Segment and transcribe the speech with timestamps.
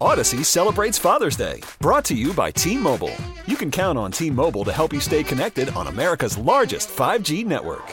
[0.00, 3.14] Audacy celebrates Father's Day, brought to you by T Mobile.
[3.46, 7.46] You can count on T Mobile to help you stay connected on America's largest 5G
[7.46, 7.86] network.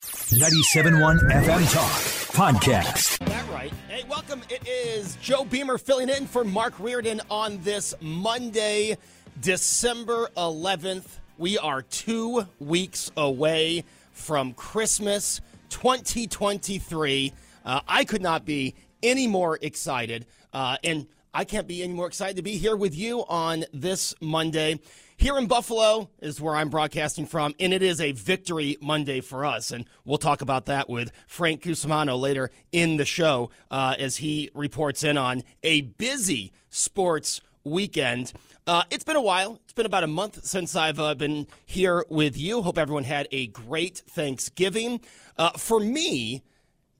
[0.00, 1.92] 97.1 FM Talk
[2.32, 3.18] Podcast.
[3.26, 3.70] That right.
[3.88, 4.40] Hey, welcome.
[4.48, 8.96] It is Joe Beamer filling in for Mark Reardon on this Monday,
[9.38, 11.18] December 11th.
[11.36, 17.34] We are two weeks away from Christmas 2023.
[17.66, 20.26] Uh, I could not be any more excited.
[20.52, 24.14] Uh, and I can't be any more excited to be here with you on this
[24.20, 24.80] Monday.
[25.16, 29.44] Here in Buffalo is where I'm broadcasting from, and it is a victory Monday for
[29.44, 29.70] us.
[29.70, 34.50] And we'll talk about that with Frank Cusimano later in the show uh, as he
[34.52, 38.32] reports in on a busy sports weekend.
[38.66, 39.58] Uh, it's been a while.
[39.64, 42.62] It's been about a month since I've uh, been here with you.
[42.62, 45.00] Hope everyone had a great Thanksgiving.
[45.36, 46.42] Uh, for me,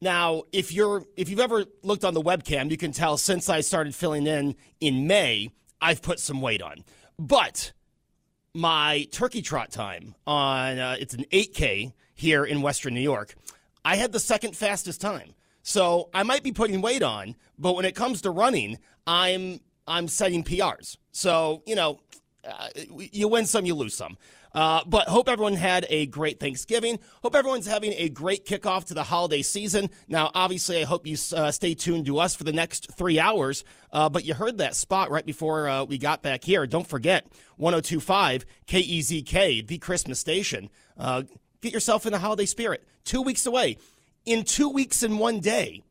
[0.02, 3.60] now, if you're if you've ever looked on the webcam, you can tell since I
[3.60, 5.50] started filling in in May,
[5.80, 6.82] I've put some weight on.
[7.20, 7.70] But
[8.52, 13.36] my turkey trot time on uh, it's an 8K here in Western New York.
[13.84, 17.36] I had the second fastest time, so I might be putting weight on.
[17.56, 20.96] But when it comes to running, I'm I'm setting PRs.
[21.12, 22.00] So you know,
[22.44, 24.18] uh, you win some, you lose some.
[24.54, 26.98] Uh, but hope everyone had a great Thanksgiving.
[27.22, 29.90] Hope everyone's having a great kickoff to the holiday season.
[30.08, 33.64] Now, obviously, I hope you uh, stay tuned to us for the next three hours.
[33.92, 36.66] Uh, but you heard that spot right before uh, we got back here.
[36.66, 40.68] Don't forget 1025 KEZK, the Christmas station.
[40.98, 41.22] Uh,
[41.60, 42.84] get yourself in the holiday spirit.
[43.04, 43.78] Two weeks away.
[44.24, 45.82] In two weeks and one day,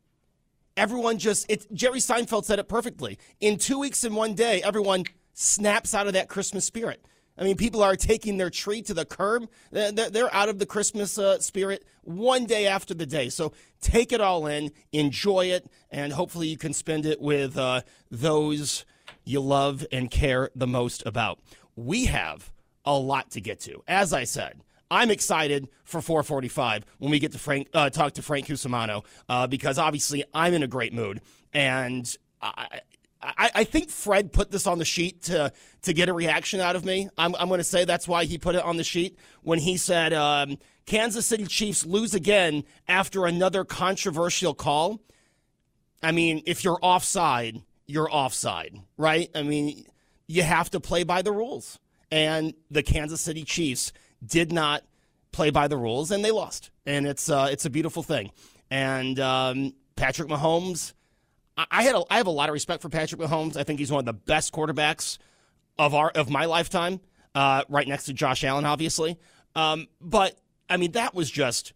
[0.77, 3.17] everyone just, it, Jerry Seinfeld said it perfectly.
[3.39, 7.05] In two weeks and one day, everyone snaps out of that Christmas spirit.
[7.37, 9.49] I mean, people are taking their tree to the curb.
[9.71, 13.29] They're out of the Christmas uh, spirit one day after the day.
[13.29, 17.81] So take it all in, enjoy it, and hopefully you can spend it with uh,
[18.09, 18.85] those
[19.23, 21.39] you love and care the most about.
[21.75, 22.51] We have
[22.85, 23.83] a lot to get to.
[23.87, 28.21] As I said, I'm excited for 445 when we get to Frank, uh, talk to
[28.21, 31.21] Frank Cusimano uh, because obviously I'm in a great mood.
[31.53, 32.81] And I,
[33.21, 36.75] I, I, think Fred put this on the sheet to to get a reaction out
[36.75, 37.09] of me.
[37.17, 39.77] I'm, I'm going to say that's why he put it on the sheet when he
[39.77, 45.01] said um, Kansas City Chiefs lose again after another controversial call.
[46.01, 49.29] I mean, if you're offside, you're offside, right?
[49.35, 49.85] I mean,
[50.27, 51.79] you have to play by the rules.
[52.11, 53.93] And the Kansas City Chiefs
[54.25, 54.83] did not
[55.31, 56.69] play by the rules, and they lost.
[56.85, 58.31] And it's uh, it's a beautiful thing.
[58.69, 60.93] And um, Patrick Mahomes
[61.57, 63.57] I had a, I have a lot of respect for Patrick Mahomes.
[63.57, 65.17] I think he's one of the best quarterbacks
[65.77, 66.99] of our of my lifetime,
[67.35, 69.17] uh, right next to Josh Allen, obviously.
[69.55, 70.39] Um, but
[70.69, 71.73] I mean, that was just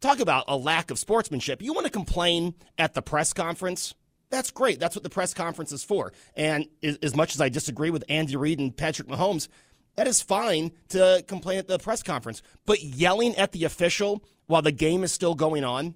[0.00, 1.62] talk about a lack of sportsmanship.
[1.62, 3.94] You want to complain at the press conference?
[4.30, 4.80] That's great.
[4.80, 6.12] That's what the press conference is for.
[6.36, 9.48] And as much as I disagree with Andy Reid and Patrick Mahomes,
[9.96, 12.42] that is fine to complain at the press conference.
[12.66, 15.94] But yelling at the official while the game is still going on,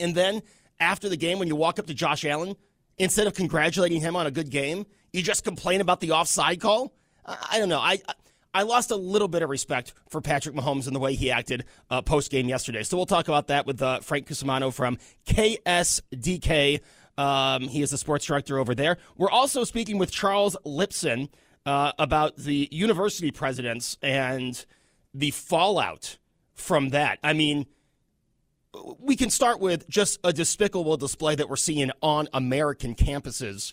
[0.00, 0.42] and then
[0.80, 2.56] after the game when you walk up to Josh Allen,
[2.98, 6.94] instead of congratulating him on a good game, you just complain about the offside call?
[7.24, 7.80] I, I don't know.
[7.80, 8.00] I
[8.54, 11.64] I lost a little bit of respect for Patrick Mahomes and the way he acted
[11.90, 12.82] uh, post game yesterday.
[12.82, 16.80] So we'll talk about that with uh, Frank Cusimano from KSDK.
[17.18, 18.96] Um, he is the sports director over there.
[19.16, 21.28] We're also speaking with Charles Lipson
[21.66, 24.64] uh, about the university presidents and
[25.12, 26.18] the fallout
[26.54, 27.18] from that.
[27.22, 27.66] I mean,
[28.98, 33.72] we can start with just a despicable display that we're seeing on American campuses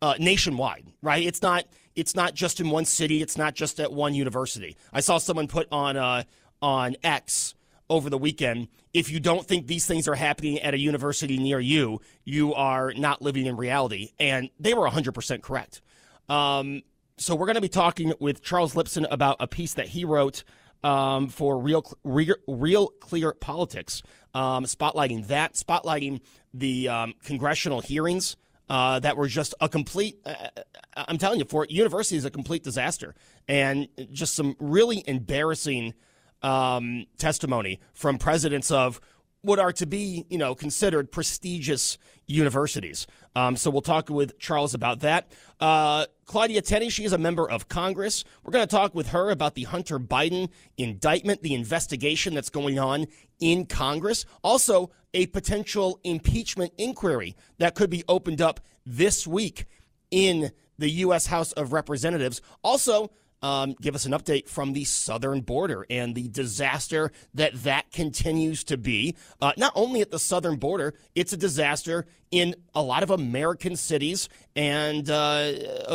[0.00, 1.24] uh, nationwide, right?
[1.24, 3.22] It's not it's not just in one city.
[3.22, 4.76] It's not just at one university.
[4.92, 6.24] I saw someone put on uh,
[6.60, 7.54] on X
[7.88, 8.68] over the weekend.
[8.94, 12.92] If you don't think these things are happening at a university near you, you are
[12.94, 14.12] not living in reality.
[14.18, 15.82] And they were 100% correct.
[16.28, 16.82] Um,
[17.18, 20.42] so we're going to be talking with Charles Lipson about a piece that he wrote
[20.82, 24.02] um, for real, real, real clear politics,
[24.34, 26.20] um, spotlighting that, spotlighting
[26.54, 28.36] the um, congressional hearings
[28.68, 30.18] uh, that were just a complete.
[30.24, 30.62] Uh, uh
[30.94, 33.14] I'm telling you, for university is a complete disaster,
[33.48, 35.94] and just some really embarrassing
[36.42, 39.00] um, testimony from presidents of
[39.42, 43.06] what are to be, you know, considered prestigious universities.
[43.34, 45.32] Um, so we'll talk with Charles about that.
[45.60, 48.24] Uh, Claudia Tenney, she is a member of Congress.
[48.44, 50.48] We're going to talk with her about the Hunter Biden
[50.78, 53.06] indictment, the investigation that's going on
[53.40, 54.24] in Congress.
[54.44, 59.66] Also, a potential impeachment inquiry that could be opened up this week
[60.10, 61.26] in the U.S.
[61.26, 62.40] House of Representatives.
[62.62, 63.10] Also,
[63.42, 68.64] um, give us an update from the southern border and the disaster that that continues
[68.64, 69.16] to be.
[69.40, 73.76] Uh, not only at the southern border, it's a disaster in a lot of American
[73.76, 75.52] cities and uh,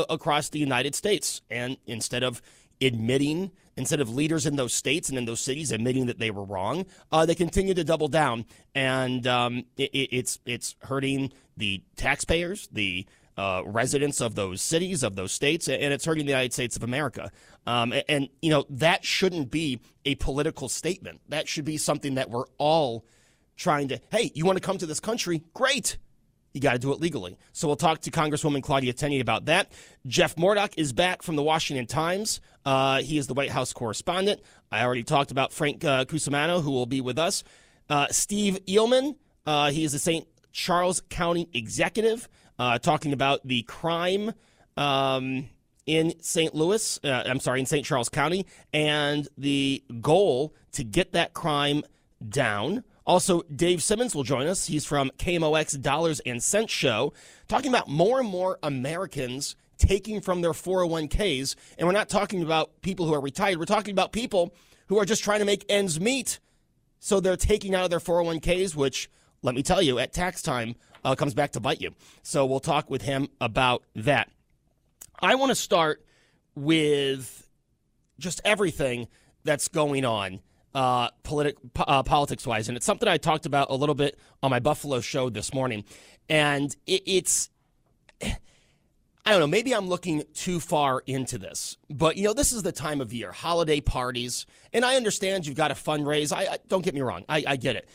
[0.09, 1.41] across the United States.
[1.49, 2.41] And instead of
[2.81, 6.43] admitting, instead of leaders in those states and in those cities admitting that they were
[6.43, 8.45] wrong, uh, they continue to double down,
[8.75, 13.05] and um, it, it's it's hurting the taxpayers, the
[13.37, 16.83] uh, residents of those cities, of those states, and it's hurting the United States of
[16.83, 17.31] America.
[17.65, 21.21] Um, and, and, you know, that shouldn't be a political statement.
[21.29, 23.05] That should be something that we're all
[23.55, 25.43] trying to, hey, you want to come to this country?
[25.53, 25.97] Great.
[26.53, 27.37] You got to do it legally.
[27.53, 29.71] So we'll talk to Congresswoman Claudia Tenney about that.
[30.07, 32.39] Jeff Murdoch is back from the Washington Times.
[32.65, 34.41] Uh, he is the White House correspondent.
[34.71, 37.43] I already talked about Frank uh, Cusimano, who will be with us.
[37.89, 40.27] Uh, Steve Ehlmann, uh, he is the St.
[40.51, 42.27] Charles County executive
[42.59, 44.33] uh, talking about the crime
[44.75, 45.49] um,
[45.85, 46.53] in St.
[46.53, 47.85] Louis, uh, I'm sorry, in St.
[47.85, 51.83] Charles County, and the goal to get that crime
[52.27, 52.83] down.
[53.05, 54.67] Also, Dave Simmons will join us.
[54.67, 57.13] He's from KMOX Dollars and Cents Show,
[57.47, 61.55] talking about more and more Americans taking from their 401ks.
[61.77, 64.53] And we're not talking about people who are retired, we're talking about people
[64.87, 66.39] who are just trying to make ends meet.
[66.99, 69.09] So they're taking out of their 401ks, which,
[69.41, 70.75] let me tell you, at tax time,
[71.07, 71.91] uh, comes back to bite you.
[72.21, 74.29] So we'll talk with him about that.
[75.19, 76.05] I want to start
[76.53, 77.47] with
[78.19, 79.07] just everything
[79.45, 80.41] that's going on
[80.75, 82.67] uh, politi- uh, politics wise.
[82.67, 85.85] And it's something I talked about a little bit on my Buffalo show this morning.
[86.27, 87.49] And it, it's,
[88.21, 92.63] I don't know, maybe I'm looking too far into this, but you know, this is
[92.63, 94.45] the time of year, holiday parties.
[94.73, 96.35] And I understand you've got to fundraise.
[96.35, 97.87] I, I don't get me wrong, I, I get it.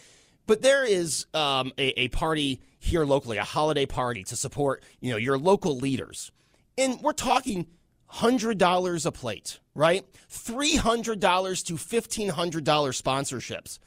[0.47, 5.11] But there is um, a, a party here locally, a holiday party to support, you
[5.11, 6.33] know, your local leaders.
[6.77, 7.67] And we're talking
[8.15, 10.05] $100 a plate, right?
[10.31, 13.79] $300 to $1,500 sponsorships.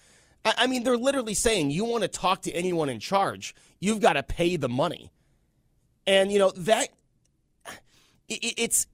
[0.45, 3.99] I, I mean, they're literally saying you want to talk to anyone in charge, you've
[3.99, 5.11] got to pay the money.
[6.07, 6.89] And, you know, that,
[8.29, 8.87] it, it's,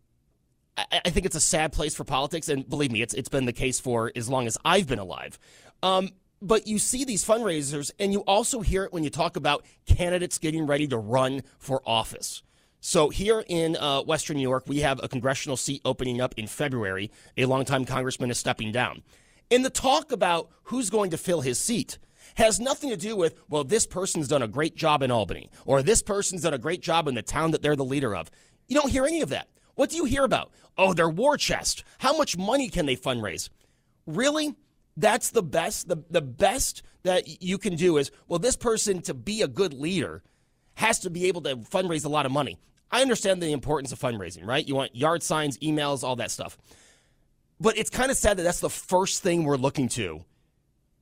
[0.77, 3.53] I think it's a sad place for politics, and believe me, it's it's been the
[3.53, 5.37] case for as long as I've been alive.
[5.83, 6.09] Um,
[6.41, 10.37] but you see these fundraisers, and you also hear it when you talk about candidates
[10.37, 12.41] getting ready to run for office.
[12.79, 16.47] So here in uh, Western New York, we have a congressional seat opening up in
[16.47, 17.11] February.
[17.37, 19.03] A longtime congressman is stepping down.
[19.51, 21.99] And the talk about who's going to fill his seat
[22.35, 25.83] has nothing to do with, well, this person's done a great job in Albany, or
[25.83, 28.31] this person's done a great job in the town that they're the leader of.
[28.67, 29.47] You don't hear any of that.
[29.75, 30.51] What do you hear about?
[30.77, 31.83] Oh, their war chest.
[31.99, 33.49] How much money can they fundraise?
[34.07, 34.55] Really?
[34.97, 35.87] That's the best.
[35.87, 39.73] The, the best that you can do is, well, this person to be a good
[39.73, 40.23] leader
[40.75, 42.57] has to be able to fundraise a lot of money.
[42.91, 44.67] I understand the importance of fundraising, right?
[44.67, 46.57] You want yard signs, emails, all that stuff.
[47.59, 50.25] But it's kind of sad that that's the first thing we're looking to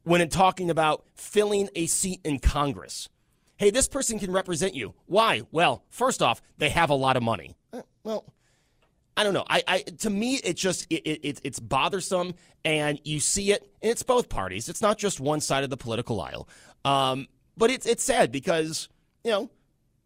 [0.04, 3.10] when in talking about filling a seat in Congress.
[3.58, 4.94] Hey, this person can represent you.
[5.06, 5.42] Why?
[5.52, 7.56] Well, first off, they have a lot of money.
[7.74, 8.26] Uh, well,
[9.20, 9.44] I don't know.
[9.50, 13.70] I, I to me, it just it, it, it's bothersome, and you see it.
[13.82, 14.70] And it's both parties.
[14.70, 16.48] It's not just one side of the political aisle.
[16.86, 18.88] Um, but it's it's sad because
[19.26, 19.50] you know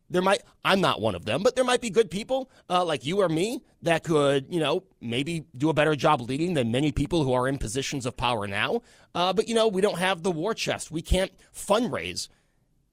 [0.10, 3.06] there might I'm not one of them, but there might be good people uh, like
[3.06, 6.92] you or me that could you know maybe do a better job leading than many
[6.92, 8.82] people who are in positions of power now.
[9.14, 10.90] Uh, but you know we don't have the war chest.
[10.90, 12.30] We can't fundraise,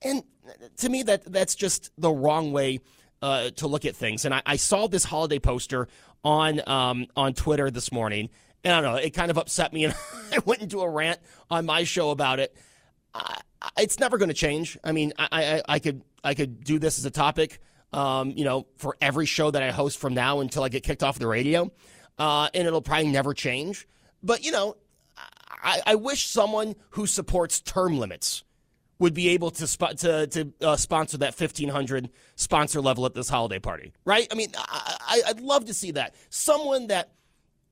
[0.03, 0.23] and
[0.77, 2.81] to me that that's just the wrong way.
[3.23, 5.89] Uh, to look at things, and I, I, saw this holiday poster
[6.25, 8.31] on um, on Twitter this morning.
[8.65, 9.95] And I don't know, it kind of upset me, and
[10.33, 12.57] I went into a rant on my show about it.
[13.15, 13.41] I,
[13.79, 14.79] it's never going to change.
[14.83, 17.61] I mean, I, I, I, could I could do this as a topic,
[17.93, 21.03] um, you know, for every show that I host from now until I get kicked
[21.03, 21.71] off the radio,
[22.19, 23.87] uh, and it'll probably never change.
[24.23, 24.77] But you know,
[25.63, 28.45] I, I wish someone who supports term limits
[29.01, 33.15] would be able to sp- to to uh, sponsor that fifteen hundred sponsor level at
[33.15, 34.29] this holiday party, right?
[34.31, 37.11] I mean, I, I'd love to see that someone that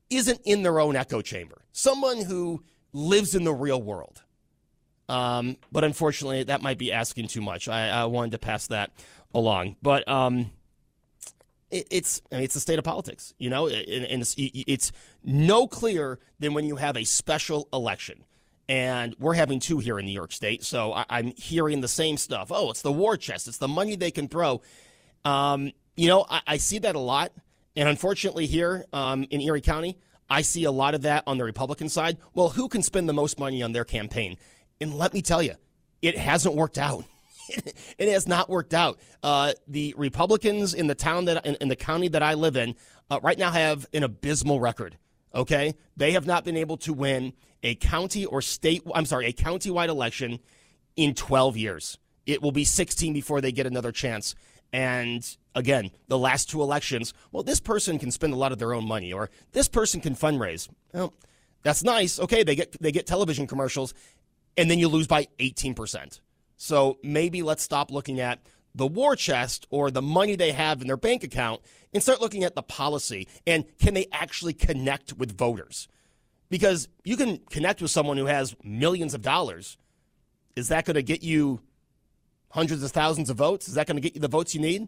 [0.09, 4.23] isn't in their own echo chamber, someone who lives in the real world.
[5.07, 7.67] Um, but unfortunately, that might be asking too much.
[7.67, 8.91] I, I wanted to pass that
[9.33, 10.51] along, but um,
[11.71, 14.91] it, it's I mean, it's the state of politics, you know, and, and it's, it's
[15.23, 18.23] no clearer than when you have a special election
[18.69, 20.63] and we're having two here in New York State.
[20.63, 22.49] So I, am hearing the same stuff.
[22.51, 23.47] Oh, it's the war chest.
[23.47, 24.61] It's the money they can throw.
[25.25, 27.33] Um, you know, I, I, see that a lot,
[27.75, 29.97] and unfortunately, here um, in Erie County,
[30.29, 32.17] I see a lot of that on the Republican side.
[32.35, 34.37] Well, who can spend the most money on their campaign?
[34.79, 35.55] And let me tell you,
[36.01, 37.03] it hasn't worked out.
[37.49, 38.99] it has not worked out.
[39.23, 42.75] Uh, the Republicans in the town that in, in the county that I live in
[43.09, 44.95] uh, right now have an abysmal record.
[45.33, 48.83] Okay, they have not been able to win a county or state.
[48.93, 50.39] I'm sorry, a county-wide election
[50.95, 51.97] in 12 years.
[52.25, 54.35] It will be 16 before they get another chance.
[54.71, 55.25] And
[55.55, 58.87] again, the last two elections, well, this person can spend a lot of their own
[58.87, 60.69] money, or this person can fundraise.
[60.93, 61.13] Well,
[61.63, 62.19] that's nice.
[62.19, 63.93] Okay, they get they get television commercials,
[64.57, 66.21] and then you lose by 18 percent.
[66.55, 68.41] So maybe let's stop looking at
[68.75, 71.61] the war chest or the money they have in their bank account
[71.93, 75.87] and start looking at the policy and can they actually connect with voters?
[76.49, 79.77] Because you can connect with someone who has millions of dollars.
[80.55, 81.61] Is that going to get you
[82.49, 83.67] hundreds of thousands of votes?
[83.67, 84.87] Is that going to get you the votes you need?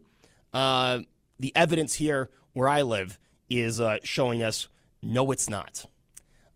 [0.53, 0.99] Uh,
[1.39, 4.67] the evidence here where I live is uh, showing us
[5.03, 5.85] no, it's not.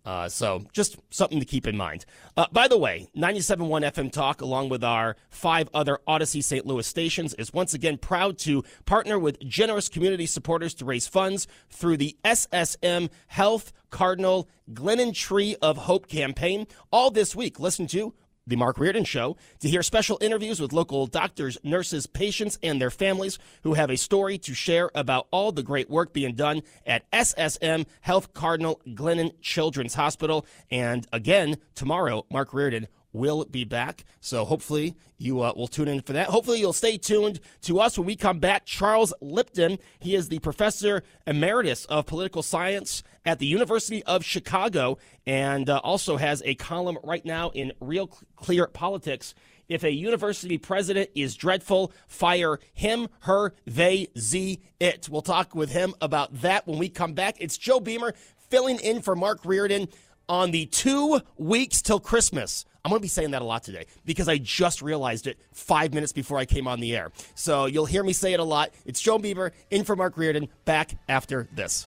[0.05, 2.05] Uh, so just something to keep in mind.
[2.38, 6.65] Uh, by the way, 97.1 FM Talk, along with our five other Audacy St.
[6.65, 11.47] Louis stations, is once again proud to partner with generous community supporters to raise funds
[11.69, 16.67] through the SSM Health Cardinal Glennon Tree of Hope campaign.
[16.91, 18.13] All this week, listen to
[18.47, 22.91] the Mark Reardon Show, to hear special interviews with local doctors, nurses, patients, and their
[22.91, 27.09] families who have a story to share about all the great work being done at
[27.11, 30.45] SSM Health Cardinal Glennon Children's Hospital.
[30.69, 34.03] And again, tomorrow, Mark Reardon will be back.
[34.19, 36.27] So hopefully you uh, will tune in for that.
[36.27, 38.65] Hopefully you'll stay tuned to us when we come back.
[38.65, 44.98] Charles Lipson, he is the professor emeritus of political science at the University of Chicago
[45.25, 49.34] and uh, also has a column right now in Real Clear Politics.
[49.67, 55.10] If a university president is dreadful, fire him, her, they, z, it.
[55.10, 57.38] We'll talk with him about that when we come back.
[57.39, 58.13] It's Joe Beamer
[58.50, 59.88] filling in for Mark Reardon
[60.29, 62.65] on the two weeks till Christmas.
[62.84, 65.96] I'm going to be saying that a lot today because I just realized it five
[65.96, 67.12] minutes before I came on the air.
[67.34, 68.72] So you'll hear me say it a lot.
[68.86, 70.48] It's Joe Beamer in for Mark Reardon.
[70.65, 71.88] Back after this.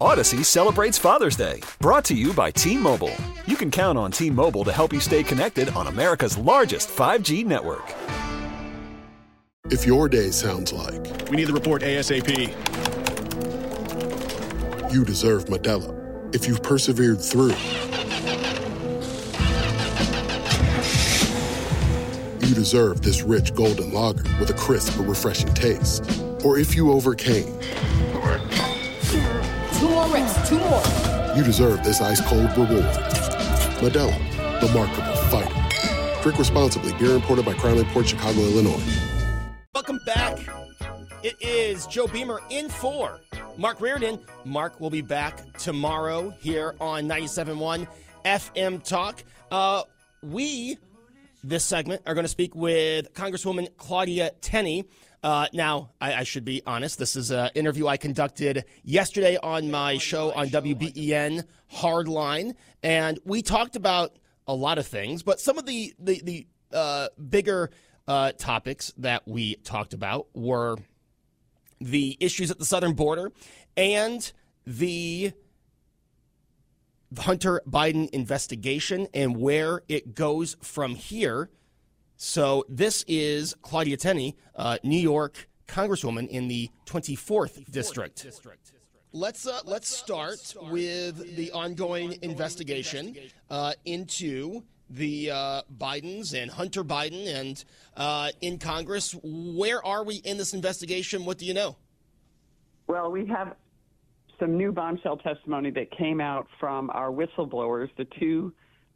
[0.00, 3.14] Audacy celebrates Father's Day, brought to you by T Mobile.
[3.46, 7.46] You can count on T Mobile to help you stay connected on America's largest 5G
[7.46, 7.94] network.
[9.70, 12.28] If your day sounds like we need the report ASAP,
[14.92, 16.34] you deserve Modelo.
[16.34, 17.54] If you've persevered through,
[22.46, 26.20] you deserve this rich golden lager with a crisp but refreshing taste.
[26.44, 27.55] Or if you overcame.
[29.86, 30.82] Two more reps, two more.
[31.36, 32.82] You deserve this ice cold reward.
[33.78, 36.22] Modelo, the Markable Fighter.
[36.22, 36.92] Drink responsibly.
[36.94, 38.82] Beer imported by Crown Imports Chicago, Illinois.
[39.76, 40.40] Welcome back.
[41.22, 43.20] It is Joe Beamer in for
[43.58, 44.18] Mark Reardon.
[44.44, 47.86] Mark will be back tomorrow here on 97.1
[48.24, 49.22] FM Talk.
[49.52, 49.84] Uh,
[50.20, 50.78] we,
[51.44, 54.84] this segment, are going to speak with Congresswoman Claudia Tenney.
[55.26, 57.00] Uh, now, I, I, should be honest.
[57.00, 61.42] This is an interview I conducted yesterday on my show on WBEN
[61.74, 66.46] Hardline, and we talked about a lot of things, but some of the the, the
[66.72, 67.72] uh, bigger
[68.06, 70.76] uh, topics that we talked about were
[71.80, 73.32] the issues at the southern border
[73.76, 74.30] and
[74.64, 75.32] the
[77.18, 81.50] Hunter Biden investigation and where it goes from here.
[82.16, 88.22] So this is Claudia Tenney, uh, New York Congresswoman in the 24th district.
[88.22, 88.72] district.
[89.12, 93.16] Let's uh, let's start with the ongoing investigation
[93.50, 97.64] uh, into the uh, Bidens and Hunter Biden and
[97.96, 99.14] uh, in Congress.
[99.22, 101.24] Where are we in this investigation?
[101.24, 101.76] What do you know?
[102.88, 103.56] Well, we have
[104.38, 108.52] some new bombshell testimony that came out from our whistleblowers, the two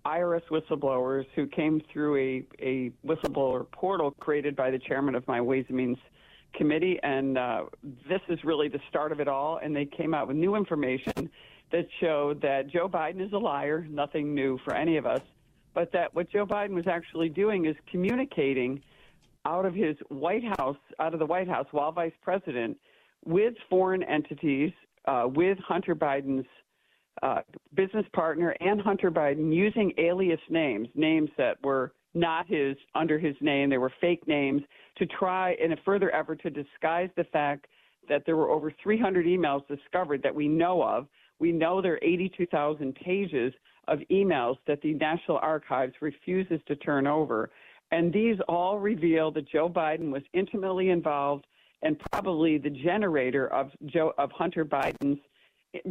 [0.06, 5.40] IRS whistleblowers who came through a, a whistleblower portal created by the chairman of my
[5.40, 5.98] Ways and Means
[6.54, 6.98] Committee.
[7.02, 7.64] And uh,
[8.08, 9.58] this is really the start of it all.
[9.62, 11.30] And they came out with new information
[11.72, 15.20] that showed that Joe Biden is a liar, nothing new for any of us.
[15.74, 18.82] but that what Joe Biden was actually doing is communicating
[19.44, 22.76] out of his White House, out of the White House while vice president,
[23.24, 24.72] with foreign entities,
[25.06, 26.46] uh, with Hunter Biden's
[27.22, 27.40] uh,
[27.74, 33.36] business partner and Hunter Biden using alias names, names that were not his under his
[33.40, 34.62] name, they were fake names,
[34.96, 37.66] to try in a further effort to disguise the fact
[38.08, 41.06] that there were over 300 emails discovered that we know of.
[41.38, 43.52] We know there are 82,000 pages
[43.88, 47.50] of emails that the National Archives refuses to turn over.
[47.92, 51.46] And these all reveal that Joe Biden was intimately involved
[51.82, 55.18] and probably the generator of Joe of Hunter Biden's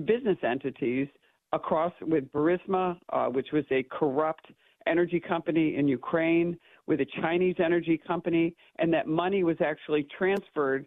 [0.05, 1.07] business entities
[1.53, 4.47] across with Burisma, uh, which was a corrupt
[4.87, 10.85] energy company in Ukraine, with a Chinese energy company, and that money was actually transferred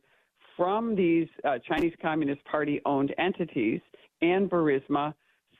[0.56, 3.80] from these uh, Chinese Communist Party owned entities
[4.20, 5.14] and Burisma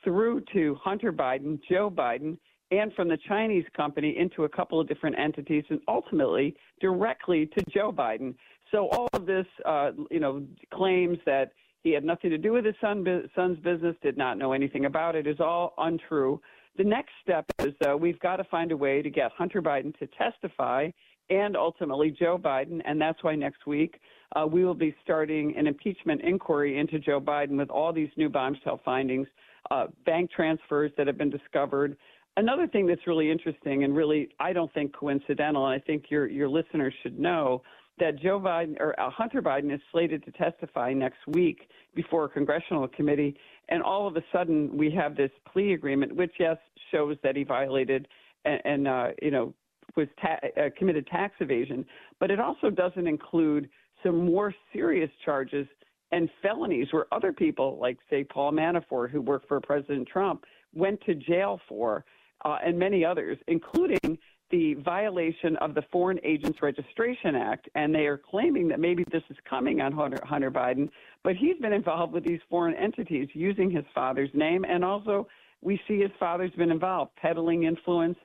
[0.04, 2.37] through to Hunter Biden, Joe Biden,
[2.71, 7.64] and from the Chinese company into a couple of different entities, and ultimately directly to
[7.71, 8.35] Joe Biden.
[8.71, 10.42] So all of this, uh, you know,
[10.73, 11.52] claims that
[11.83, 15.17] he had nothing to do with his son, son's business, did not know anything about
[15.17, 16.41] it, is all untrue.
[16.77, 19.97] The next step is uh, we've got to find a way to get Hunter Biden
[19.99, 20.91] to testify
[21.29, 24.01] and ultimately Joe Biden, and that's why next week
[24.37, 28.29] uh, we will be starting an impeachment inquiry into Joe Biden with all these new
[28.29, 29.27] bombshell findings,
[29.71, 31.97] uh, bank transfers that have been discovered.
[32.37, 36.27] Another thing that's really interesting and really, I don't think coincidental, and I think your
[36.27, 37.62] your listeners should know
[38.02, 42.28] that Joe Biden or uh, Hunter Biden is slated to testify next week before a
[42.28, 43.37] congressional committee,
[43.68, 46.56] and all of a sudden we have this plea agreement, which yes
[46.90, 48.09] shows that he violated
[48.44, 49.54] and, and uh, you know
[49.94, 51.87] was ta- uh, committed tax evasion,
[52.18, 53.68] but it also doesn't include
[54.02, 55.68] some more serious charges
[56.11, 60.44] and felonies where other people, like say Paul Manafort, who worked for President Trump,
[60.75, 62.04] went to jail for,
[62.44, 64.18] uh, and many others, including
[64.52, 69.23] the violation of the Foreign Agents Registration Act, and they are claiming that maybe this
[69.30, 70.90] is coming on Hunter, Hunter Biden,
[71.25, 75.27] but he's been involved with these foreign entities using his father's name, and also
[75.62, 78.18] we see his father's been involved, peddling influence.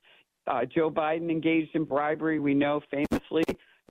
[0.47, 3.43] Uh, Joe Biden engaged in bribery, we know famously.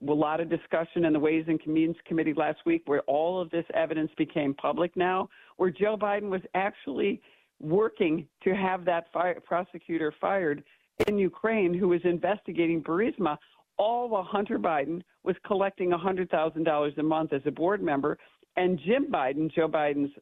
[0.06, 3.48] A lot of discussion in the Ways and Means Committee last week where all of
[3.48, 7.22] this evidence became public now, where Joe Biden was actually
[7.60, 10.62] working to have that fire, prosecutor fired
[11.06, 13.36] in Ukraine who was investigating Burisma,
[13.76, 18.18] all while Hunter Biden was collecting $100,000 a month as a board member,
[18.56, 20.12] and Jim Biden, Joe Biden's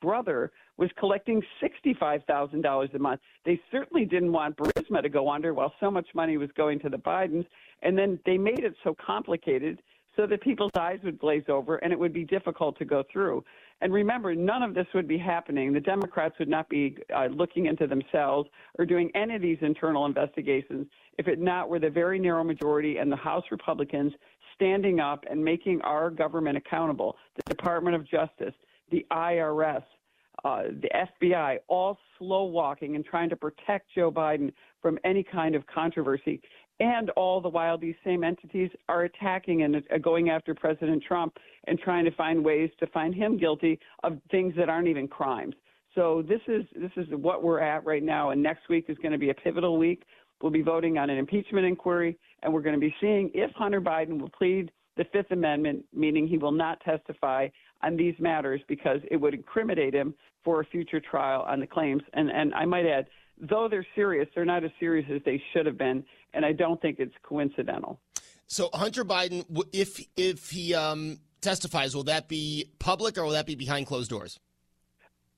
[0.00, 3.20] brother, was collecting $65,000 a month.
[3.44, 6.88] They certainly didn't want Burisma to go under while so much money was going to
[6.88, 7.46] the Bidens,
[7.82, 9.80] and then they made it so complicated
[10.16, 13.44] so that people's eyes would glaze over and it would be difficult to go through.
[13.80, 15.72] And remember, none of this would be happening.
[15.72, 20.06] The Democrats would not be uh, looking into themselves or doing any of these internal
[20.06, 20.86] investigations
[21.18, 24.12] if it not were the very narrow majority and the House Republicans
[24.54, 27.16] standing up and making our government accountable.
[27.36, 28.54] The Department of Justice,
[28.90, 29.82] the IRS,
[30.44, 35.54] uh, the FBI, all slow walking and trying to protect Joe Biden from any kind
[35.54, 36.40] of controversy.
[36.80, 41.36] And all the while, these same entities are attacking and uh, going after President Trump
[41.66, 45.54] and trying to find ways to find him guilty of things that aren't even crimes.
[45.94, 48.30] So this is this is what we're at right now.
[48.30, 50.02] And next week is going to be a pivotal week.
[50.42, 53.80] We'll be voting on an impeachment inquiry, and we're going to be seeing if Hunter
[53.80, 57.48] Biden will plead the Fifth Amendment, meaning he will not testify
[57.82, 62.02] on these matters because it would incriminate him for a future trial on the claims.
[62.12, 63.06] And and I might add,
[63.38, 66.80] though they're serious, they're not as serious as they should have been, and I don't
[66.80, 68.00] think it's coincidental.
[68.46, 73.46] So Hunter Biden, if if he um, testifies, will that be public or will that
[73.46, 74.38] be behind closed doors?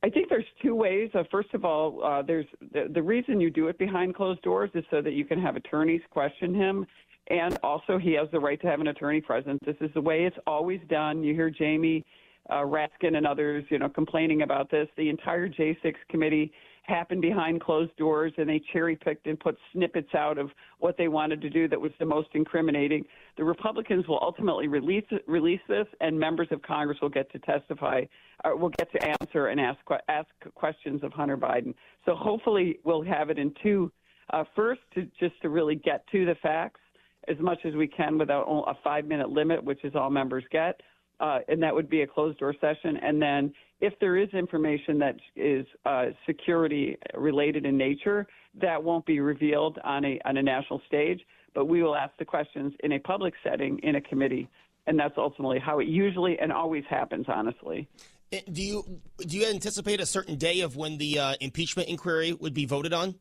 [0.03, 1.11] I think there's two ways.
[1.14, 4.70] Uh, first of all, uh, there's the, the reason you do it behind closed doors
[4.75, 6.87] is so that you can have attorneys question him,
[7.29, 9.64] and also he has the right to have an attorney present.
[9.64, 11.25] This is the way it's always done.
[11.25, 12.05] You hear Jamie
[12.50, 14.88] uh, Raskin and others, you know, complaining about this.
[14.96, 16.52] The entire J6 committee
[16.87, 21.09] happened behind closed doors and they cherry picked and put snippets out of what they
[21.09, 23.04] wanted to do that was the most incriminating.
[23.37, 28.02] The Republicans will ultimately release release this, and members of Congress will get to testify,
[28.44, 29.78] or uh, will get to answer and ask
[30.09, 31.74] ask questions of Hunter Biden.
[32.04, 33.90] So hopefully we'll have it in two.
[34.32, 36.80] Uh, first, to just to really get to the facts
[37.28, 40.80] as much as we can without a five minute limit, which is all members get
[41.20, 42.96] uh, and that would be a closed door session.
[43.02, 48.26] And then if there is information that is uh, security related in nature,
[48.61, 51.20] that won't be revealed on a on a national stage,
[51.55, 54.48] but we will ask the questions in a public setting in a committee,
[54.87, 57.26] and that's ultimately how it usually and always happens.
[57.29, 57.88] Honestly.
[58.33, 62.33] Eh, do you do you anticipate a certain day of when the uh, impeachment inquiry
[62.33, 63.14] would be voted on?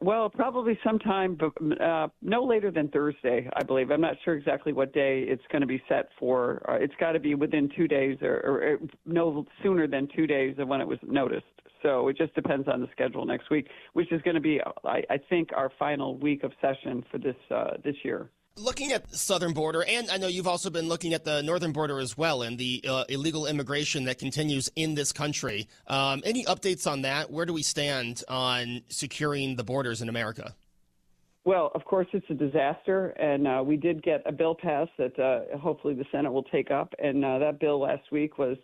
[0.00, 1.38] Well, probably sometime,
[1.80, 3.90] uh, no later than Thursday, I believe.
[3.90, 6.62] I'm not sure exactly what day it's going to be set for.
[6.68, 10.56] Uh, it's got to be within two days, or, or, no sooner than two days
[10.58, 11.44] of when it was noticed.
[11.82, 15.02] So it just depends on the schedule next week, which is going to be, I,
[15.10, 18.30] I think, our final week of session for this uh, this year.
[18.56, 21.72] Looking at the southern border, and I know you've also been looking at the northern
[21.72, 25.68] border as well, and the uh, illegal immigration that continues in this country.
[25.86, 27.30] Um, any updates on that?
[27.30, 30.54] Where do we stand on securing the borders in America?
[31.44, 35.18] Well, of course, it's a disaster, and uh, we did get a bill passed that
[35.18, 36.92] uh, hopefully the Senate will take up.
[37.02, 38.58] And uh, that bill last week was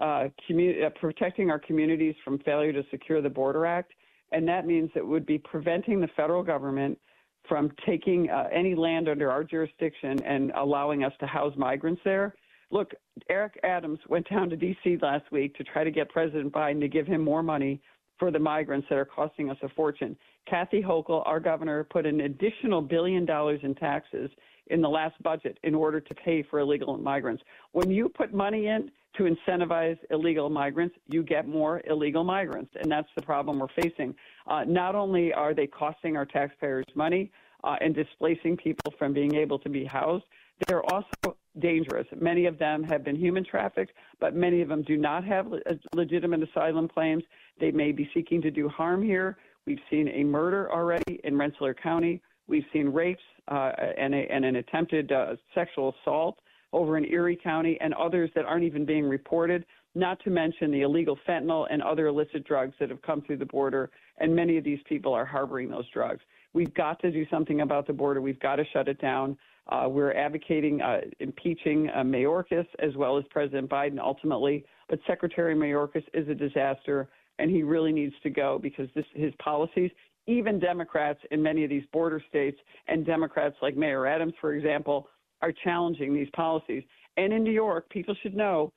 [0.00, 3.92] uh, uh, protecting our communities from failure to secure the Border Act,
[4.32, 6.98] and that means it would be preventing the federal government
[7.48, 12.34] from taking uh, any land under our jurisdiction and allowing us to house migrants there.
[12.70, 12.92] Look,
[13.30, 14.98] Eric Adams went down to D.C.
[15.00, 17.80] last week to try to get President Biden to give him more money
[18.18, 20.16] for the migrants that are costing us a fortune.
[20.48, 24.30] Kathy Hochul, our governor, put an additional billion dollars in taxes
[24.68, 27.42] in the last budget in order to pay for illegal migrants.
[27.72, 32.72] When you put money in to incentivize illegal migrants, you get more illegal migrants.
[32.80, 34.14] And that's the problem we're facing.
[34.46, 37.30] Uh, not only are they costing our taxpayers money
[37.64, 40.24] uh, and displacing people from being able to be housed,
[40.66, 42.06] they're also dangerous.
[42.18, 45.60] Many of them have been human trafficked, but many of them do not have le-
[45.94, 47.22] legitimate asylum claims.
[47.60, 49.36] They may be seeking to do harm here.
[49.66, 52.22] We've seen a murder already in Rensselaer County.
[52.46, 56.38] We've seen rapes uh, and, a, and, an attempted uh, sexual assault
[56.72, 60.82] over in Erie County and others that aren't even being reported, not to mention the
[60.82, 63.90] illegal fentanyl and other illicit drugs that have come through the border.
[64.18, 66.20] And many of these people are harboring those drugs.
[66.52, 68.20] We've got to do something about the border.
[68.20, 69.36] We've got to shut it down.
[69.68, 74.64] Uh, we're advocating uh, impeaching uh, Mayorkas as well as President Biden ultimately.
[74.88, 79.32] But Secretary Mayorkas is a disaster, and he really needs to go because this, his
[79.42, 79.90] policies,
[80.26, 85.08] even Democrats in many of these border states and Democrats like Mayor Adams, for example,
[85.42, 86.82] are challenging these policies.
[87.16, 88.72] And in New York, people should know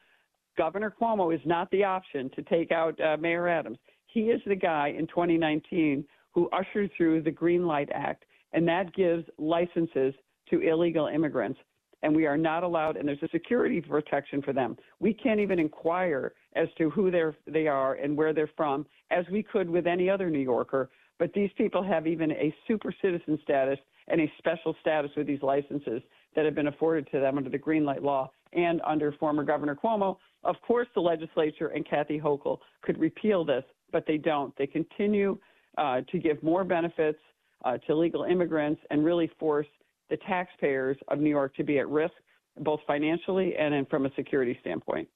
[0.57, 3.77] Governor Cuomo is not the option to take out uh, Mayor Adams.
[4.07, 8.93] He is the guy in 2019 who ushered through the Green Light Act, and that
[8.93, 10.13] gives licenses
[10.49, 11.59] to illegal immigrants.
[12.01, 14.77] And we are not allowed, and there's a security protection for them.
[14.99, 19.25] We can't even inquire as to who they're, they are and where they're from, as
[19.31, 20.89] we could with any other New Yorker.
[21.19, 25.41] But these people have even a super citizen status and a special status with these
[25.41, 26.01] licenses
[26.35, 29.75] that have been afforded to them under the Green Light Law and under former Governor
[29.75, 30.17] Cuomo.
[30.43, 34.55] Of course, the legislature and Kathy Hochul could repeal this, but they don't.
[34.57, 35.37] They continue
[35.77, 37.19] uh, to give more benefits
[37.65, 39.67] uh, to legal immigrants and really force
[40.09, 42.13] the taxpayers of New York to be at risk,
[42.61, 45.07] both financially and from a security standpoint.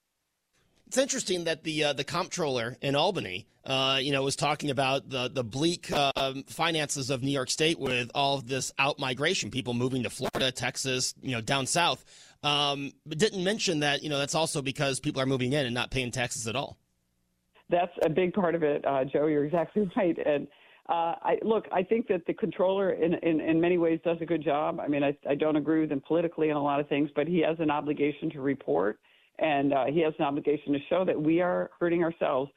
[0.93, 5.10] It's interesting that the uh, the comptroller in Albany, uh, you know, was talking about
[5.10, 9.49] the the bleak um, finances of New York State with all of this out migration,
[9.49, 12.06] people moving to Florida, Texas, you know, down south.
[12.43, 15.73] Um, but didn't mention that you know that's also because people are moving in and
[15.73, 16.77] not paying taxes at all.
[17.71, 19.25] That's a big part of it, uh, Joe.
[19.25, 20.15] You're exactly right.
[20.23, 20.47] And
[20.89, 24.27] uh, I, look, I think that the controller, in, in, in many ways, does a
[24.27, 24.79] good job.
[24.79, 27.27] I mean, I, I don't agree with him politically on a lot of things, but
[27.27, 28.99] he has an obligation to report
[29.39, 32.51] and uh, he has an obligation to show that we are hurting ourselves.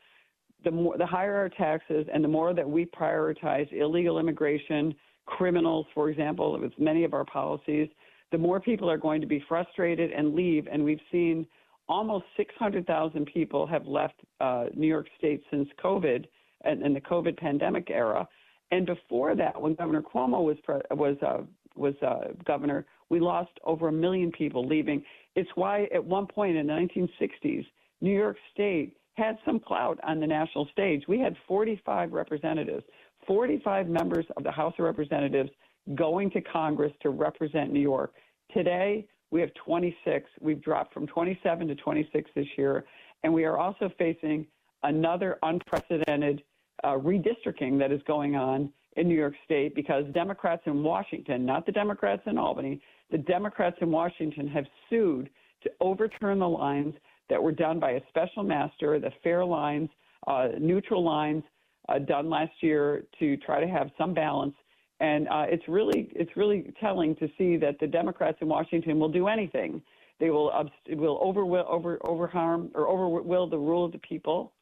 [0.65, 4.95] The more, the higher our taxes, and the more that we prioritize illegal immigration,
[5.27, 7.89] criminals, for example, with many of our policies,
[8.33, 10.67] the more people are going to be frustrated and leave.
[10.71, 11.47] And we've seen
[11.89, 16.27] almost 600,000 people have left uh, New York State since COVID
[16.65, 18.27] and, and, the COVID pandemic era.
[18.73, 20.57] And before that, when Governor Cuomo was
[20.91, 21.43] was uh,
[21.77, 25.05] was uh, governor, we lost over a million people leaving.
[25.37, 27.67] It's why at one point in the 1960s,
[28.01, 31.05] New York State had some clout on the national stage.
[31.07, 32.85] We had 45 representatives,
[33.27, 35.51] 45 members of the House of Representatives
[35.95, 38.15] going to Congress to represent New York.
[38.53, 40.29] Today, we have 26.
[40.41, 42.85] We've dropped from 27 to 26 this year.
[43.23, 44.47] And we are also facing
[44.83, 46.43] another unprecedented
[46.85, 51.67] uh, redistricting that is going on in New York State because Democrats in Washington, not
[51.67, 52.81] the Democrats in Albany,
[53.11, 55.31] the Democrats in Washington have sued
[55.63, 56.95] to overturn the lines
[57.29, 59.89] that were done by a special master, the fair lines,
[60.27, 61.43] uh, neutral lines
[61.89, 64.55] uh, done last year to try to have some balance.
[65.01, 69.11] And uh, it's really it's really telling to see that the Democrats in Washington will
[69.11, 69.83] do anything.
[70.19, 70.51] They will
[70.89, 74.53] will over over over harm or overwill the rule of the people.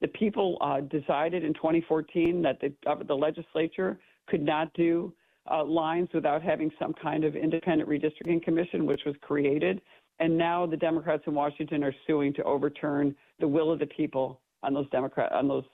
[0.00, 5.12] The people uh, decided in 2014 that the, uh, the legislature could not do
[5.50, 9.80] uh, lines without having some kind of independent redistricting commission, which was created.
[10.20, 14.40] And now the Democrats in Washington are suing to overturn the will of the people
[14.62, 15.64] on those Democrat on those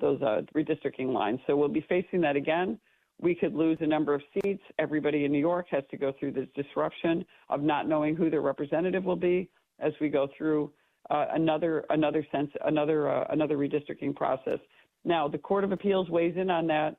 [0.00, 1.38] those uh, redistricting lines.
[1.46, 2.78] So we'll be facing that again.
[3.20, 4.62] we could lose a number of seats.
[4.78, 8.40] Everybody in New York has to go through this disruption of not knowing who their
[8.40, 10.72] representative will be as we go through
[11.10, 14.58] uh, another another sense another uh, another redistricting process.
[15.04, 16.96] Now, the Court of Appeals weighs in on that.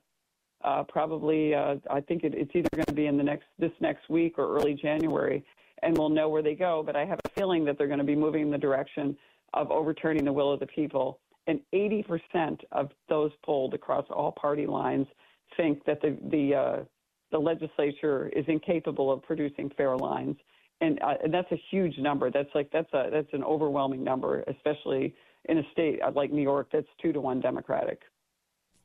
[0.64, 3.72] Uh, probably, uh, I think it, it's either going to be in the next this
[3.80, 5.44] next week or early January,
[5.82, 6.82] and we'll know where they go.
[6.84, 9.16] But I have a feeling that they're going to be moving in the direction
[9.54, 11.20] of overturning the will of the people.
[11.46, 15.06] And 80% of those polled across all party lines
[15.56, 16.84] think that the the uh,
[17.32, 20.36] the legislature is incapable of producing fair lines,
[20.80, 22.30] and, uh, and that's a huge number.
[22.30, 25.14] That's like that's a that's an overwhelming number, especially
[25.46, 28.00] in a state like New York that's two to one Democratic.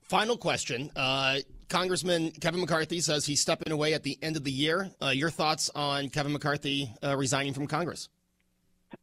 [0.01, 0.91] Final question.
[0.95, 1.37] Uh,
[1.69, 4.89] Congressman Kevin McCarthy says he's stepping away at the end of the year.
[5.01, 8.09] Uh, your thoughts on Kevin McCarthy uh, resigning from Congress?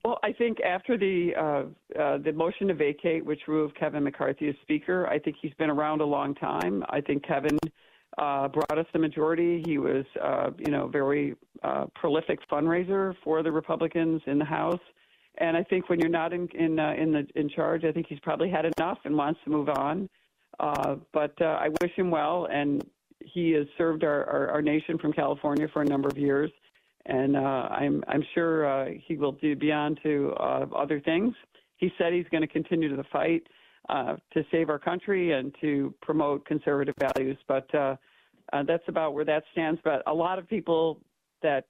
[0.04, 4.48] Well, I think after the uh, uh, the motion to vacate, which removed Kevin McCarthy
[4.48, 6.84] as Speaker, I think he's been around a long time.
[6.90, 7.58] I think Kevin
[8.18, 9.62] uh, brought us the majority.
[9.64, 14.80] He was, uh, you know, very uh, prolific fundraiser for the Republicans in the House.
[15.38, 18.06] And I think when you're not in in uh, in the in charge, I think
[18.08, 20.08] he's probably had enough and wants to move on.
[20.58, 22.84] Uh, but uh, I wish him well, and
[23.20, 26.50] he has served our, our, our nation from California for a number of years
[27.08, 31.34] and uh, I'm I'm sure uh, he will do beyond to uh, other things.
[31.76, 33.42] He said he's going to continue to the fight
[33.88, 37.38] uh, to save our country and to promote conservative values.
[37.48, 37.96] But uh,
[38.52, 39.80] uh, that's about where that stands.
[39.84, 41.00] But a lot of people
[41.42, 41.64] that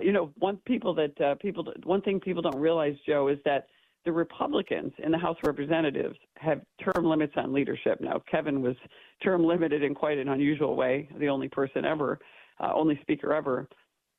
[0.00, 3.66] you know, one people that people one thing people don't realize, Joe, is that
[4.06, 8.00] the Republicans in the House of Representatives have term limits on leadership.
[8.00, 8.76] Now, Kevin was
[9.22, 12.18] term limited in quite an unusual way, the only person ever,
[12.60, 13.68] only speaker ever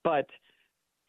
[0.06, 0.28] but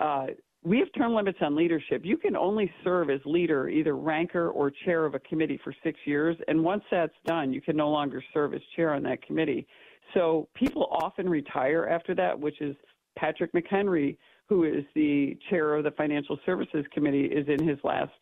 [0.01, 0.27] uh,
[0.65, 2.01] we have term limits on leadership.
[2.05, 6.01] You can only serve as leader, either ranker or chair of a committee for six
[6.07, 6.37] years.
[6.49, 9.69] And once that's done, you can no longer serve as chair on that committee.
[10.15, 12.77] So people often retire after that, which is
[13.19, 14.17] Patrick McHenry,
[14.49, 18.13] who is the chair of the Financial Services Committee, is in his last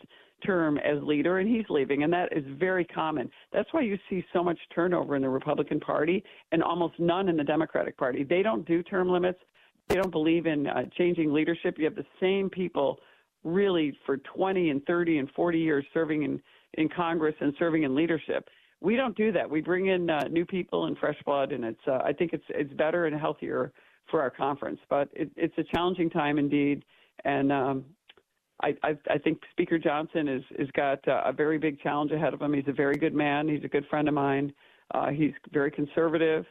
[0.44, 2.02] term as leader and he's leaving.
[2.02, 3.30] And that is very common.
[3.52, 7.36] That's why you see so much turnover in the Republican Party and almost none in
[7.36, 8.24] the Democratic Party.
[8.24, 9.38] They don't do term limits.
[9.88, 11.76] They don't believe in uh, changing leadership.
[11.78, 12.98] You have the same people
[13.42, 16.40] really for 20 and 30 and 40 years serving in,
[16.74, 18.48] in Congress and serving in leadership.
[18.84, 19.48] We don't do that.
[19.48, 22.44] We bring in uh, new people and fresh blood, and it's uh, I think it's
[22.50, 23.72] it's better and healthier
[24.10, 24.78] for our conference.
[24.90, 26.84] But it, it's a challenging time indeed,
[27.24, 27.84] and um,
[28.62, 32.34] I, I, I think Speaker Johnson is is got uh, a very big challenge ahead
[32.34, 32.52] of him.
[32.52, 33.48] He's a very good man.
[33.48, 34.52] He's a good friend of mine.
[34.92, 36.44] Uh, he's very conservative.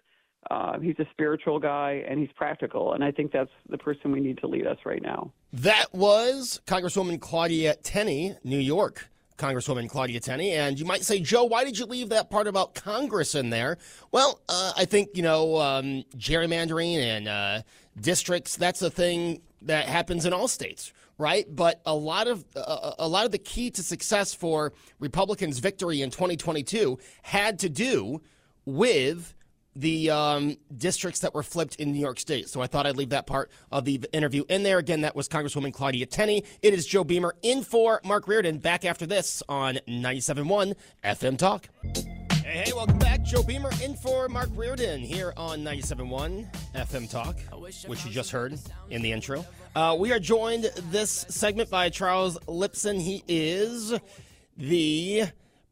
[0.49, 4.19] Uh, he's a spiritual guy and he's practical, and I think that's the person we
[4.19, 5.31] need to lead us right now.
[5.53, 9.09] That was Congresswoman Claudia Tenney, New York.
[9.37, 10.51] Congresswoman Claudia Tenney.
[10.51, 13.77] And you might say, Joe, why did you leave that part about Congress in there?
[14.11, 17.61] Well, uh, I think, you know, um, gerrymandering and uh,
[17.99, 21.45] districts, that's a thing that happens in all states, right?
[21.49, 26.01] But a lot of uh, a lot of the key to success for Republicans' victory
[26.01, 28.21] in 2022 had to do
[28.65, 29.33] with
[29.75, 32.49] the um, districts that were flipped in New York State.
[32.49, 34.77] So I thought I'd leave that part of the interview in there.
[34.77, 36.43] Again, that was Congresswoman Claudia Tenney.
[36.61, 38.59] It is Joe Beamer in for Mark Reardon.
[38.59, 41.69] Back after this on 97.1 FM Talk.
[42.43, 43.23] Hey, hey, welcome back.
[43.23, 47.39] Joe Beamer in for Mark Reardon here on 97.1 FM Talk,
[47.87, 48.59] which you just heard
[48.89, 49.45] in the intro.
[49.75, 53.01] Uh, we are joined this segment by Charles Lipson.
[53.01, 53.93] He is
[54.57, 55.23] the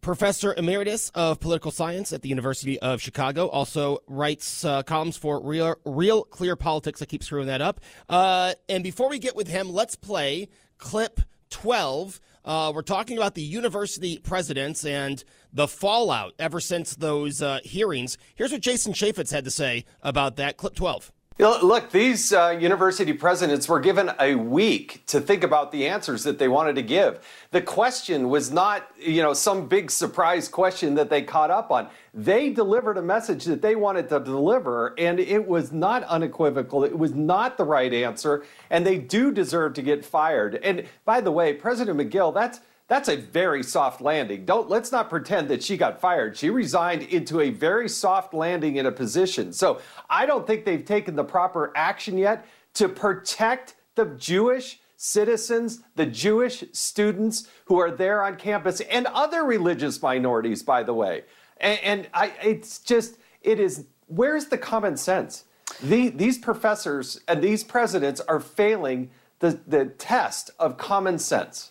[0.02, 3.48] professor emeritus of political science at the University of Chicago.
[3.48, 7.02] Also writes uh, columns for Real, Real Clear Politics.
[7.02, 7.80] I keep screwing that up.
[8.10, 12.20] Uh, and before we get with him, let's play clip 12.
[12.44, 18.18] Uh, we're talking about the university presidents and the fallout ever since those uh, hearings.
[18.36, 20.58] Here's what Jason Chaffetz had to say about that.
[20.58, 21.12] Clip 12.
[21.42, 26.38] Look, these uh, university presidents were given a week to think about the answers that
[26.38, 27.20] they wanted to give.
[27.50, 31.88] The question was not, you know, some big surprise question that they caught up on.
[32.14, 36.84] They delivered a message that they wanted to deliver, and it was not unequivocal.
[36.84, 40.60] It was not the right answer, and they do deserve to get fired.
[40.62, 42.60] And by the way, President Magill, that's
[42.92, 44.44] that's a very soft landing.
[44.44, 46.36] Don't let's not pretend that she got fired.
[46.36, 49.54] She resigned into a very soft landing in a position.
[49.54, 55.80] So I don't think they've taken the proper action yet to protect the Jewish citizens,
[55.96, 61.24] the Jewish students who are there on campus, and other religious minorities, by the way.
[61.62, 65.46] And, and I, it's just, it is, where's the common sense?
[65.82, 71.71] The, these professors and these presidents are failing the, the test of common sense.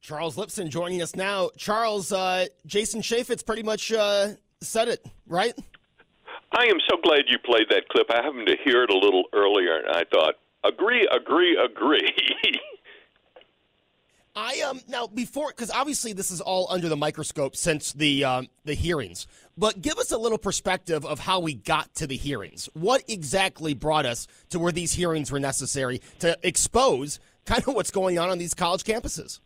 [0.00, 1.50] Charles Lipson joining us now.
[1.56, 5.54] Charles, uh, Jason Chaffetz pretty much uh, said it, right?
[6.52, 8.06] I am so glad you played that clip.
[8.10, 10.34] I happened to hear it a little earlier, and I thought,
[10.64, 12.10] agree, agree, agree.
[14.36, 18.48] I um now before because obviously this is all under the microscope since the um,
[18.64, 19.26] the hearings.
[19.58, 22.68] But give us a little perspective of how we got to the hearings.
[22.72, 27.90] What exactly brought us to where these hearings were necessary to expose kind of what's
[27.90, 29.40] going on on these college campuses?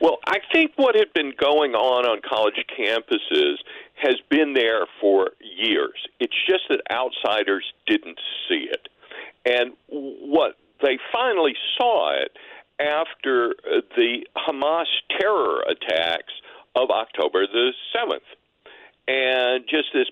[0.00, 3.54] Well, I think what had been going on on college campuses
[3.94, 6.06] has been there for years.
[6.20, 8.88] It's just that outsiders didn't see it.
[9.46, 12.36] And what they finally saw it
[12.78, 14.84] after uh, the Hamas
[15.18, 16.32] terror attacks
[16.74, 18.20] of October the 7th.
[19.08, 20.08] And just this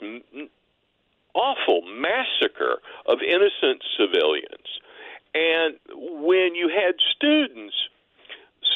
[1.34, 4.68] awful massacre of innocent civilians.
[5.34, 7.74] And when you had students,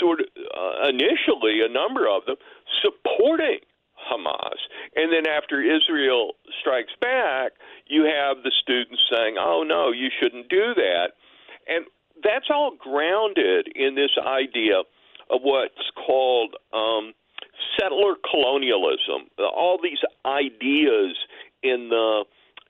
[0.01, 2.37] sort of uh, initially, a number of them,
[2.83, 3.61] supporting
[4.11, 4.59] Hamas.
[4.95, 7.53] And then after Israel strikes back,
[7.87, 11.13] you have the students saying, oh, no, you shouldn't do that.
[11.67, 11.85] And
[12.23, 14.81] that's all grounded in this idea
[15.31, 17.13] of what's called um,
[17.79, 19.29] settler colonialism.
[19.39, 21.17] All these ideas
[21.63, 22.25] in the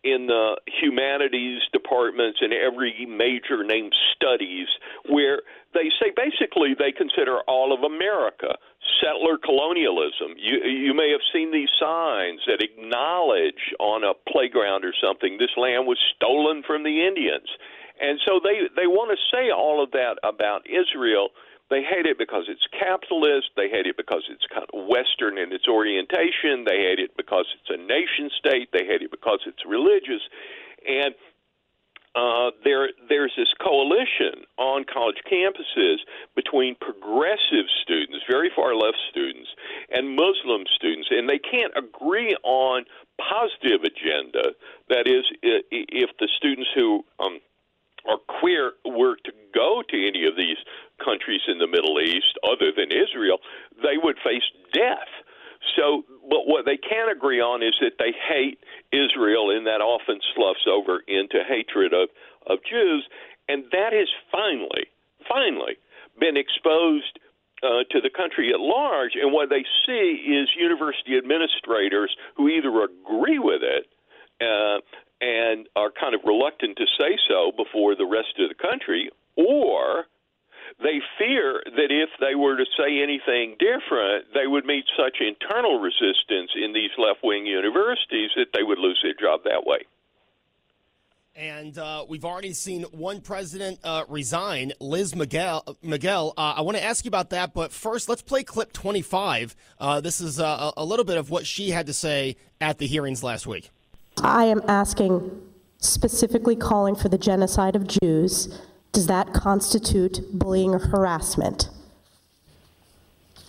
[0.05, 4.69] in the humanities departments in every major name studies
[5.09, 5.43] where
[5.75, 8.55] they say basically they consider all of America
[9.03, 10.39] settler colonialism.
[10.39, 15.55] You you may have seen these signs that acknowledge on a playground or something this
[15.57, 17.49] land was stolen from the Indians.
[18.01, 21.31] And so they they want to say all of that about Israel.
[21.71, 23.51] They hate it because it's capitalist.
[23.57, 26.65] They hate it because it's kind of Western in its orientation.
[26.65, 28.71] They hate it because it's a nation state.
[28.73, 30.23] They hate it because it's religious.
[30.89, 31.15] And
[32.15, 35.97] uh, there, there's this coalition on college campuses
[36.35, 39.49] between progressive students, very far left students,
[39.91, 42.85] and Muslim students, and they can't agree on
[43.21, 44.57] positive agenda.
[44.89, 47.41] That is, if the students who um,
[48.09, 50.57] are queer were to go to any of these
[51.03, 53.39] countries in the Middle East other than Israel,
[53.83, 55.11] they would face death.
[55.77, 58.59] So, but what they can agree on is that they hate
[58.93, 62.09] Israel, and that often sloughs over into hatred of,
[62.47, 63.07] of Jews.
[63.49, 64.87] And that has finally,
[65.29, 65.77] finally
[66.21, 67.19] been exposed
[67.63, 69.13] uh, to the country at large.
[69.21, 73.87] And what they see is university administrators who either agree with it
[74.41, 74.79] uh,
[75.21, 80.07] and are kind of reluctant to say so before the rest of the country, or
[80.83, 85.81] they fear that if they were to say anything different, they would meet such internal
[85.81, 89.81] resistance in these left wing universities that they would lose their job that way.
[91.35, 95.77] And uh, we've already seen one president uh, resign, Liz Magill.
[95.85, 99.55] Magill, uh, I want to ask you about that, but first, let's play clip 25.
[99.79, 102.89] Uh, this is uh, a little bit of what she had to say at the
[102.89, 103.71] hearings last week.
[104.21, 105.31] I am asking,
[105.79, 108.61] specifically calling for the genocide of Jews.
[108.93, 111.69] Does that constitute bullying or harassment?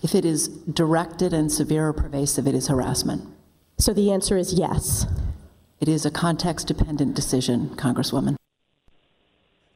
[0.01, 3.27] If it is directed and severe or pervasive, it is harassment.
[3.77, 5.05] So the answer is yes.
[5.79, 8.35] It is a context dependent decision, Congresswoman.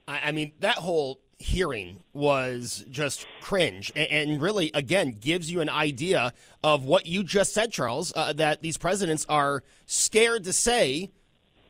[0.08, 6.34] I mean, that whole hearing was just cringe and, really, again, gives you an idea
[6.64, 11.10] of what you just said, Charles, uh, that these presidents are scared to say.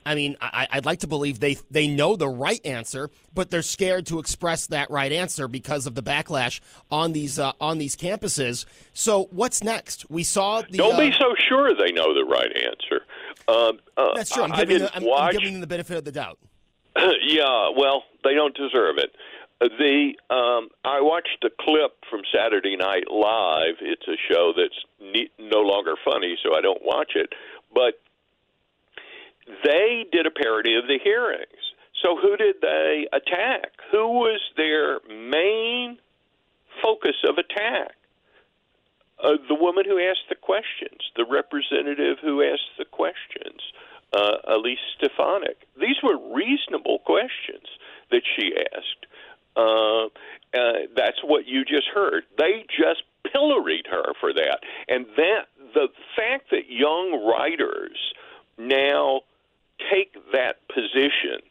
[0.06, 3.62] I mean, I, would like to believe they they know the right answer, but they're
[3.62, 6.60] scared to express that right answer because of the backlash
[6.92, 8.66] on these uh, on these campuses.
[8.94, 10.10] So, what's next?
[10.10, 10.78] We saw the.
[10.78, 13.06] Don't uh, be so sure they know the right answer.
[13.48, 14.44] Uh, uh, That's true.
[14.44, 16.40] I'm giving, the, I'm, I'm giving them the benefit of the doubt.
[16.96, 19.16] yeah, well, they don't deserve it.
[19.60, 23.76] The um, I watched a clip from Saturday Night Live.
[23.82, 27.34] It's a show that's ne- no longer funny, so I don't watch it.
[27.74, 28.02] But
[29.64, 31.74] they did a parody of the hearings.
[32.02, 33.72] So who did they attack?
[33.92, 35.98] Who was their main
[36.82, 37.96] focus of attack?
[39.24, 43.62] Uh, the woman who asked the questions, the representative who asked the questions,
[44.12, 45.66] uh, Elise Stefanik.
[45.80, 47.68] These were reasonable questions
[48.12, 49.06] that she asked.
[49.56, 50.06] Uh,
[50.54, 52.24] uh, that's what you just heard.
[52.38, 57.98] They just pilloried her for that, and that the fact that young writers
[58.58, 59.22] now
[59.92, 61.42] take that position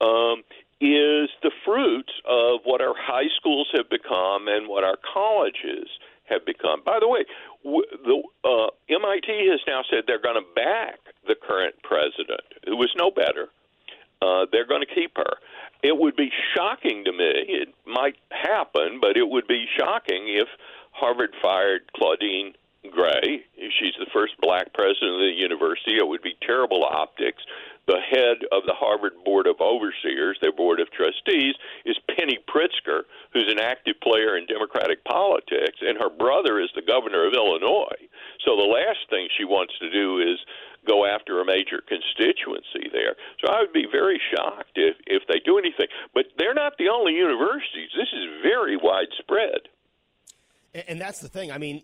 [0.00, 0.42] um,
[0.80, 5.88] is the fruits of what our high schools have become and what our colleges
[6.24, 6.82] have become.
[6.84, 7.24] By the way,
[7.64, 12.92] the uh, MIT has now said they're going to back the current president, who was
[12.96, 13.48] no better.
[14.20, 15.34] Uh, they're going to keep her.
[15.82, 17.32] It would be shocking to me.
[17.48, 20.48] It might happen, but it would be shocking if
[20.92, 23.44] Harvard fired Claudine Gay.
[23.78, 25.96] She's the first black president of the university.
[25.96, 27.42] It would be terrible optics.
[27.86, 31.54] The head of the Harvard Board of Overseers, their board of trustees,
[31.84, 33.02] is Penny Pritzker,
[33.32, 38.02] who's an active player in Democratic politics, and her brother is the governor of Illinois.
[38.44, 40.38] So the last thing she wants to do is
[40.86, 43.14] go after a major constituency there.
[43.42, 45.86] So I would be very shocked if if they do anything.
[46.14, 47.90] But they're not the only universities.
[47.94, 49.70] This is very widespread.
[50.74, 51.52] And that's the thing.
[51.52, 51.82] I mean,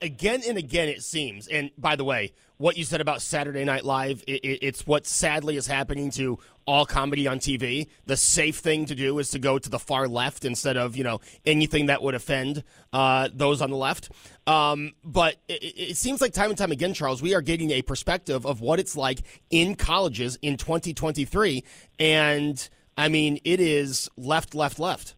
[0.00, 1.46] again and again, it seems.
[1.46, 5.66] And by the way, what you said about Saturday Night Live, it's what sadly is
[5.66, 7.88] happening to all comedy on TV.
[8.06, 11.04] The safe thing to do is to go to the far left instead of you
[11.04, 12.64] know anything that would offend
[12.94, 14.10] uh, those on the left.
[14.46, 17.82] Um, but it, it seems like time and time again, Charles, we are getting a
[17.82, 19.20] perspective of what it's like
[19.50, 21.62] in colleges in 2023,
[21.98, 25.14] and I mean, it is left, left, left.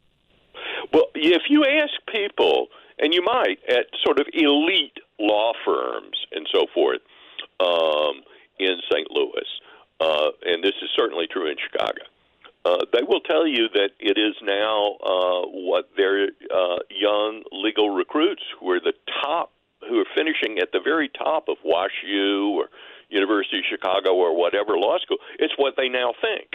[0.92, 2.68] Well, if you ask people
[3.02, 7.00] and you might at sort of elite law firms and so forth
[7.60, 8.22] um,
[8.58, 9.10] in St.
[9.10, 9.48] Louis,
[10.00, 12.02] uh, and this is certainly true in Chicago.
[12.64, 17.90] Uh, they will tell you that it is now uh, what their uh, young legal
[17.90, 19.50] recruits who are the top,
[19.88, 22.68] who are finishing at the very top of WashU or
[23.08, 25.18] University of Chicago or whatever law school.
[25.40, 26.50] It's what they now think.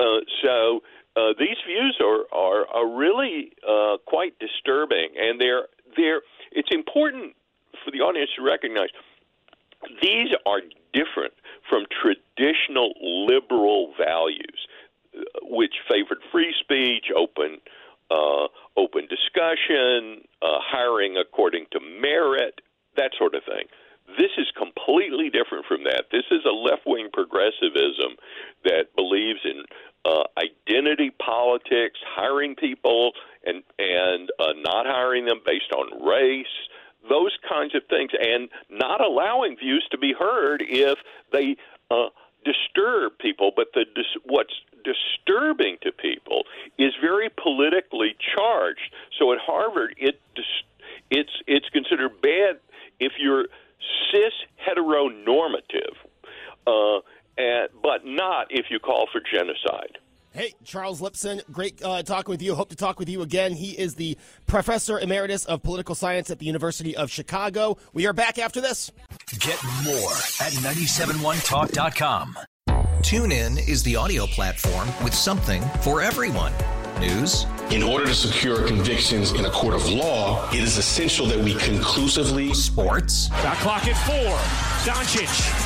[0.00, 0.82] Uh, so
[1.16, 6.22] uh, these views are are, are really uh, quite disturbing, and they're they're.
[6.52, 7.34] It's important
[7.84, 8.88] for the audience to recognize
[10.02, 10.60] these are
[10.92, 11.34] different
[11.68, 12.92] from traditional
[13.26, 14.66] liberal values,
[15.14, 17.58] uh, which favored free speech, open
[18.10, 22.60] uh, open discussion, uh, hiring according to merit,
[22.96, 23.66] that sort of thing.
[24.16, 26.04] This is completely different from that.
[26.12, 28.14] This is a left wing progressivism
[28.64, 29.64] that believes in
[30.04, 33.12] uh, identity politics, hiring people
[33.46, 36.46] and and uh, not hiring them based on race,
[37.08, 40.98] those kinds of things, and not allowing views to be heard if
[41.32, 41.56] they
[41.90, 42.08] uh,
[42.44, 43.52] disturb people.
[43.54, 46.44] But the dis- what's disturbing to people
[46.78, 48.92] is very politically charged.
[49.18, 50.66] So at Harvard, it dis-
[51.10, 52.58] it's it's considered bad
[53.00, 53.46] if you're
[54.10, 54.32] cis
[54.66, 55.94] heteronormative.
[56.66, 57.00] Uh,
[57.38, 59.98] and, but not if you call for genocide.
[60.36, 62.54] Hey, Charles Lipson, great uh, talking with you.
[62.54, 63.54] Hope to talk with you again.
[63.54, 67.78] He is the professor emeritus of political science at the University of Chicago.
[67.94, 68.92] We are back after this.
[69.40, 70.12] Get more
[70.42, 72.38] at 971talk.com.
[73.00, 76.52] TuneIn is the audio platform with something for everyone.
[77.00, 77.46] News.
[77.70, 81.54] In order to secure convictions in a court of law, it is essential that we
[81.54, 82.52] conclusively.
[82.52, 83.30] Sports.
[83.30, 84.36] Got clock at four.
[84.84, 85.65] Doncic.